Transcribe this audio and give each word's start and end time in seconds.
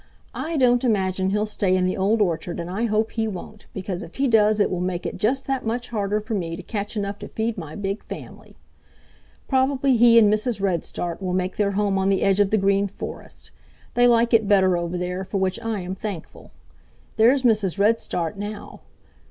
"I 0.33 0.57
don't 0.57 0.83
imagine 0.83 1.29
he'll 1.29 1.45
stay 1.45 1.75
in 1.77 1.85
the 1.85 1.95
Old 1.95 2.23
Orchard 2.23 2.59
and 2.59 2.71
I 2.71 2.85
hope 2.85 3.11
he 3.11 3.27
won't, 3.27 3.67
because 3.71 4.01
if 4.01 4.15
he 4.15 4.27
does 4.27 4.59
it 4.59 4.71
will 4.71 4.79
make 4.81 5.05
it 5.05 5.17
just 5.17 5.45
that 5.45 5.63
much 5.63 5.89
harder 5.89 6.19
for 6.19 6.33
me 6.33 6.55
to 6.55 6.63
catch 6.63 6.97
enough 6.97 7.19
to 7.19 7.27
feed 7.27 7.55
my 7.55 7.75
big 7.75 8.01
family. 8.03 8.57
Probably 9.47 9.95
he 9.97 10.17
and 10.17 10.33
Mrs. 10.33 10.59
Redstart 10.59 11.21
will 11.21 11.33
make 11.35 11.57
their 11.57 11.73
home 11.73 11.99
on 11.99 12.09
the 12.09 12.23
edge 12.23 12.39
of 12.39 12.49
the 12.49 12.57
Green 12.57 12.87
Forest. 12.87 13.51
They 13.93 14.07
like 14.07 14.33
it 14.33 14.47
better 14.47 14.75
over 14.75 14.97
there, 14.97 15.23
for 15.23 15.37
which 15.37 15.59
I 15.59 15.81
am 15.81 15.93
thankful. 15.93 16.49
There's 17.17 17.43
Mrs 17.43 17.77
Redstart 17.77 18.37
now. 18.37 18.81